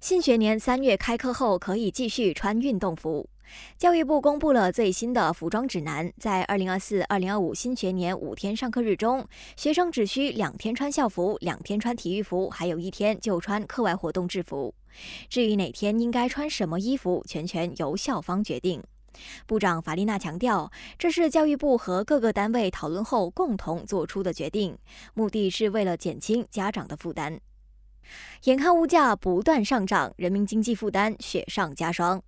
[0.00, 3.28] 新学年三月开课后，可以继续穿运动服。
[3.76, 9.26] 教育部公布了最新的服装指南，在二零二四、二零二五新学年五天上课日中，
[9.58, 14.74] 学生只需两天穿校服，两天穿体育服，还有一天就穿课外活动制服。
[15.28, 18.82] 至于哪天应该穿什么衣服，全权由校方决定。
[19.46, 24.78] 部长法丽娜强调，这是教育部和各个单位讨论后共同做出的决定，
[25.12, 27.38] 目的是为了减轻家长的负担。
[28.44, 32.22] 眼看物价不断上涨，人民经济负担雪上加霜。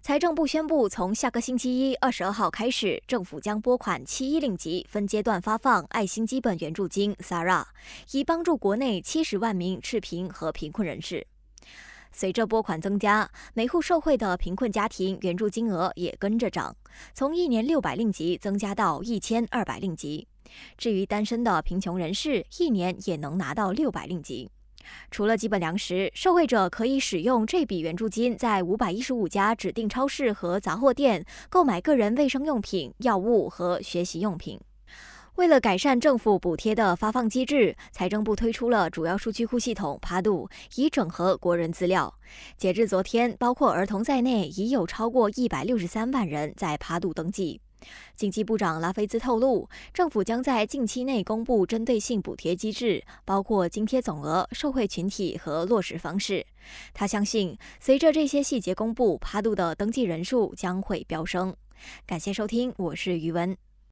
[0.00, 7.64] 财政部宣布，从下个星期一二十二号开始，政府将拨款七一令吉分阶段发放爱心基本援助金 （SARA），
[8.12, 11.26] 以帮助国内七十万名赤贫和贫困人士。
[12.12, 16.74] 随着拨款增加，每户受惠的贫困家庭援助金额也跟着涨，
[17.12, 20.26] 从一年六百令吉增加到一千二百令吉。
[20.78, 24.48] 至于单身的贫穷人士，一年也能拿到六百令吉。
[25.10, 34.60] 除了基本粮食，受惠者可以使用这笔援助金，在五百一十五家指定超市和杂货店购买个人卫生用品、药物和学习用品。
[35.36, 42.14] 为了改善政府补贴的发放机制，财政部推出了主要数据库系统趴度，以整合国人资料。
[42.56, 47.60] 截至昨天，包括儿童在内，已有超过一百六十三万人在趴度登记。
[48.14, 56.44] 经济部长拉菲兹透露，政府将在近期内公布针对性补贴机制，包括津贴总额、受惠群体和落实方式。
[56.94, 61.54] 他相信，随着这些细节公布，帕杜的登记人数将会飙升。
[62.06, 63.65] 感谢收听，我是余文。